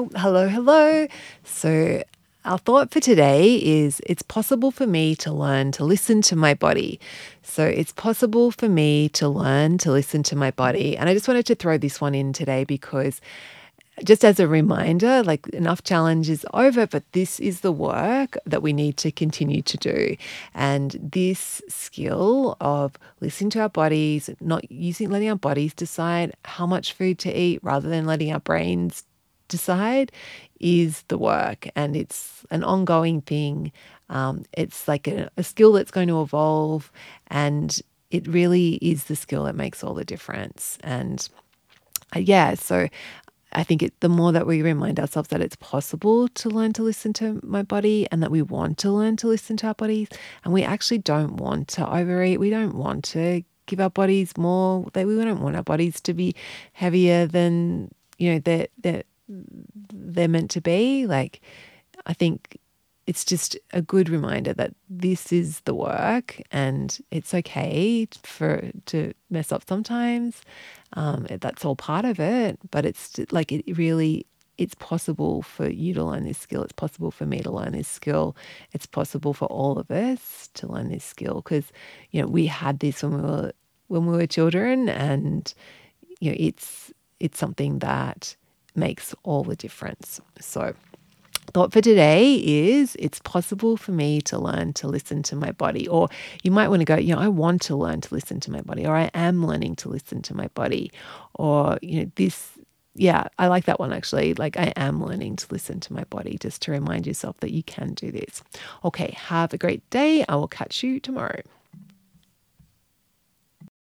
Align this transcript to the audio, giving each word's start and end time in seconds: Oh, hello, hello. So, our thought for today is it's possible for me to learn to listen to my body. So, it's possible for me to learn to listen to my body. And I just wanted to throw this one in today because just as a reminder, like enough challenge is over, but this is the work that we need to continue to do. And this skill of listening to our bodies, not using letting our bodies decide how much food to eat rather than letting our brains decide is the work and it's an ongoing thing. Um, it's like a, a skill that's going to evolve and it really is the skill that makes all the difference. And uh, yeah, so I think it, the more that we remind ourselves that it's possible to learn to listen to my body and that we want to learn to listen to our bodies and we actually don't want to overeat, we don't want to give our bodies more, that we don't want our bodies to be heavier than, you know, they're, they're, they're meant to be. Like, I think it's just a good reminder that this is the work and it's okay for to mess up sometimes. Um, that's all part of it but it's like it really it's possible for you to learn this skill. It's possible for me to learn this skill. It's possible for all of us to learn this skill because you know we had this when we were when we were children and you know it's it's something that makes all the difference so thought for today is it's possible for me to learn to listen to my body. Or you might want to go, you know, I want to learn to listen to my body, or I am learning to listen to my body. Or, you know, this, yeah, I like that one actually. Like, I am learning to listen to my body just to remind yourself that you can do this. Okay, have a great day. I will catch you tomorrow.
Oh, 0.00 0.08
hello, 0.14 0.46
hello. 0.46 1.08
So, 1.42 2.04
our 2.44 2.58
thought 2.58 2.92
for 2.92 3.00
today 3.00 3.56
is 3.56 4.00
it's 4.06 4.22
possible 4.22 4.70
for 4.70 4.86
me 4.86 5.16
to 5.16 5.32
learn 5.32 5.72
to 5.72 5.84
listen 5.84 6.22
to 6.22 6.36
my 6.36 6.54
body. 6.54 7.00
So, 7.42 7.64
it's 7.64 7.90
possible 7.90 8.52
for 8.52 8.68
me 8.68 9.08
to 9.08 9.28
learn 9.28 9.76
to 9.78 9.90
listen 9.90 10.22
to 10.22 10.36
my 10.36 10.52
body. 10.52 10.96
And 10.96 11.08
I 11.08 11.14
just 11.14 11.26
wanted 11.26 11.46
to 11.46 11.56
throw 11.56 11.78
this 11.78 12.00
one 12.00 12.14
in 12.14 12.32
today 12.32 12.62
because 12.62 13.20
just 14.04 14.24
as 14.24 14.38
a 14.38 14.46
reminder, 14.46 15.24
like 15.24 15.48
enough 15.48 15.82
challenge 15.82 16.30
is 16.30 16.46
over, 16.54 16.86
but 16.86 17.02
this 17.10 17.40
is 17.40 17.62
the 17.62 17.72
work 17.72 18.38
that 18.46 18.62
we 18.62 18.72
need 18.72 18.96
to 18.98 19.10
continue 19.10 19.62
to 19.62 19.76
do. 19.78 20.16
And 20.54 20.92
this 21.12 21.60
skill 21.68 22.56
of 22.60 22.92
listening 23.20 23.50
to 23.50 23.62
our 23.62 23.68
bodies, 23.68 24.30
not 24.40 24.70
using 24.70 25.10
letting 25.10 25.30
our 25.30 25.34
bodies 25.34 25.74
decide 25.74 26.34
how 26.44 26.66
much 26.66 26.92
food 26.92 27.18
to 27.18 27.36
eat 27.36 27.58
rather 27.64 27.88
than 27.88 28.06
letting 28.06 28.32
our 28.32 28.38
brains 28.38 29.02
decide 29.48 30.12
is 30.60 31.02
the 31.08 31.18
work 31.18 31.68
and 31.74 31.96
it's 31.96 32.44
an 32.50 32.64
ongoing 32.64 33.20
thing. 33.22 33.72
Um, 34.08 34.44
it's 34.52 34.88
like 34.88 35.06
a, 35.06 35.30
a 35.36 35.42
skill 35.42 35.72
that's 35.72 35.90
going 35.90 36.08
to 36.08 36.22
evolve 36.22 36.90
and 37.28 37.80
it 38.10 38.26
really 38.26 38.74
is 38.76 39.04
the 39.04 39.16
skill 39.16 39.44
that 39.44 39.54
makes 39.54 39.84
all 39.84 39.94
the 39.94 40.04
difference. 40.04 40.78
And 40.82 41.28
uh, 42.16 42.20
yeah, 42.20 42.54
so 42.54 42.88
I 43.52 43.64
think 43.64 43.82
it, 43.82 43.98
the 44.00 44.08
more 44.08 44.32
that 44.32 44.46
we 44.46 44.62
remind 44.62 45.00
ourselves 45.00 45.28
that 45.28 45.40
it's 45.40 45.56
possible 45.56 46.28
to 46.28 46.48
learn 46.48 46.72
to 46.74 46.82
listen 46.82 47.12
to 47.14 47.40
my 47.42 47.62
body 47.62 48.06
and 48.10 48.22
that 48.22 48.30
we 48.30 48.42
want 48.42 48.78
to 48.78 48.90
learn 48.90 49.16
to 49.18 49.28
listen 49.28 49.56
to 49.58 49.68
our 49.68 49.74
bodies 49.74 50.08
and 50.44 50.52
we 50.52 50.62
actually 50.62 50.98
don't 50.98 51.36
want 51.36 51.68
to 51.68 51.90
overeat, 51.90 52.40
we 52.40 52.50
don't 52.50 52.74
want 52.74 53.04
to 53.04 53.42
give 53.66 53.80
our 53.80 53.90
bodies 53.90 54.36
more, 54.36 54.88
that 54.92 55.06
we 55.06 55.14
don't 55.16 55.40
want 55.40 55.56
our 55.56 55.62
bodies 55.62 56.00
to 56.00 56.14
be 56.14 56.34
heavier 56.72 57.26
than, 57.26 57.90
you 58.18 58.32
know, 58.32 58.38
they're, 58.38 58.68
they're, 58.78 59.02
they're 59.28 60.28
meant 60.28 60.50
to 60.52 60.60
be. 60.60 61.06
Like, 61.06 61.40
I 62.06 62.12
think 62.12 62.58
it's 63.06 63.24
just 63.24 63.56
a 63.72 63.80
good 63.80 64.10
reminder 64.10 64.52
that 64.52 64.74
this 64.90 65.32
is 65.32 65.60
the 65.60 65.74
work 65.74 66.42
and 66.52 66.98
it's 67.10 67.32
okay 67.32 68.06
for 68.22 68.70
to 68.86 69.14
mess 69.30 69.50
up 69.50 69.64
sometimes. 69.66 70.42
Um, 70.92 71.26
that's 71.40 71.64
all 71.64 71.76
part 71.76 72.04
of 72.04 72.20
it 72.20 72.58
but 72.70 72.84
it's 72.84 73.18
like 73.30 73.50
it 73.50 73.78
really 73.78 74.26
it's 74.58 74.74
possible 74.74 75.40
for 75.42 75.68
you 75.68 75.94
to 75.94 76.02
learn 76.02 76.24
this 76.24 76.36
skill. 76.36 76.64
It's 76.64 76.72
possible 76.72 77.12
for 77.12 77.24
me 77.24 77.38
to 77.40 77.50
learn 77.50 77.72
this 77.72 77.86
skill. 77.86 78.36
It's 78.72 78.86
possible 78.86 79.32
for 79.32 79.46
all 79.46 79.78
of 79.78 79.88
us 79.90 80.50
to 80.54 80.66
learn 80.66 80.88
this 80.90 81.04
skill 81.04 81.36
because 81.36 81.72
you 82.10 82.20
know 82.20 82.26
we 82.26 82.46
had 82.46 82.80
this 82.80 83.02
when 83.02 83.14
we 83.14 83.22
were 83.22 83.52
when 83.86 84.06
we 84.06 84.16
were 84.16 84.26
children 84.26 84.88
and 84.88 85.54
you 86.20 86.30
know 86.30 86.36
it's 86.38 86.92
it's 87.20 87.38
something 87.38 87.78
that 87.78 88.36
makes 88.78 89.14
all 89.22 89.44
the 89.44 89.56
difference 89.56 90.20
so 90.40 90.74
thought 91.52 91.72
for 91.72 91.80
today 91.80 92.34
is 92.34 92.96
it's 92.98 93.20
possible 93.20 93.76
for 93.76 93.92
me 93.92 94.20
to 94.22 94.38
learn 94.38 94.72
to 94.74 94.86
listen 94.86 95.22
to 95.24 95.36
my 95.36 95.52
body. 95.52 95.88
Or 95.88 96.08
you 96.42 96.50
might 96.50 96.68
want 96.68 96.80
to 96.80 96.84
go, 96.84 96.96
you 96.96 97.14
know, 97.14 97.20
I 97.20 97.28
want 97.28 97.62
to 97.62 97.76
learn 97.76 98.00
to 98.02 98.14
listen 98.14 98.40
to 98.40 98.50
my 98.50 98.60
body, 98.60 98.86
or 98.86 98.94
I 98.94 99.10
am 99.14 99.46
learning 99.46 99.76
to 99.76 99.88
listen 99.88 100.22
to 100.22 100.34
my 100.34 100.48
body. 100.48 100.92
Or, 101.34 101.78
you 101.82 102.00
know, 102.04 102.10
this, 102.16 102.52
yeah, 102.94 103.28
I 103.38 103.46
like 103.48 103.64
that 103.64 103.80
one 103.80 103.92
actually. 103.92 104.34
Like, 104.34 104.56
I 104.56 104.72
am 104.76 105.04
learning 105.04 105.36
to 105.36 105.46
listen 105.50 105.80
to 105.80 105.92
my 105.92 106.04
body 106.04 106.36
just 106.38 106.62
to 106.62 106.72
remind 106.72 107.06
yourself 107.06 107.38
that 107.40 107.52
you 107.52 107.62
can 107.62 107.94
do 107.94 108.10
this. 108.10 108.42
Okay, 108.84 109.14
have 109.16 109.52
a 109.52 109.58
great 109.58 109.88
day. 109.90 110.24
I 110.28 110.36
will 110.36 110.48
catch 110.48 110.82
you 110.82 111.00
tomorrow. 111.00 111.40